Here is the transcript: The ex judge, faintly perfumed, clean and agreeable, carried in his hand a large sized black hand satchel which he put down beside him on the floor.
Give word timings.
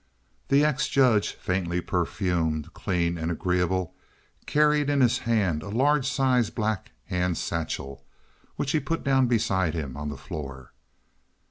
The 0.47 0.65
ex 0.65 0.87
judge, 0.89 1.33
faintly 1.35 1.79
perfumed, 1.79 2.73
clean 2.73 3.19
and 3.19 3.29
agreeable, 3.29 3.93
carried 4.47 4.89
in 4.89 4.99
his 4.99 5.19
hand 5.29 5.61
a 5.61 5.69
large 5.69 6.09
sized 6.09 6.55
black 6.55 6.93
hand 7.05 7.37
satchel 7.37 8.03
which 8.55 8.71
he 8.71 8.79
put 8.79 9.03
down 9.03 9.27
beside 9.27 9.75
him 9.75 9.95
on 9.95 10.09
the 10.09 10.17
floor. 10.17 10.71